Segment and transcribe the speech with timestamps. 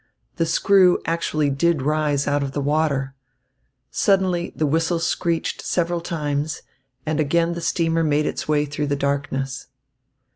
[0.37, 3.13] The screw actually did rise out of the water.
[3.91, 6.63] Suddenly the whistle screeched several times,
[7.05, 9.67] and again the steamer made its way through the darkness.